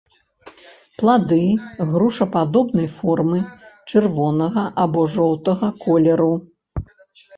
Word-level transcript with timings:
Плады 1.01 1.41
грушападобнай 1.91 2.89
формы, 2.97 3.37
чырвонага 3.93 4.63
або 4.85 5.01
жоўтага 5.15 5.67
колеру. 5.85 6.31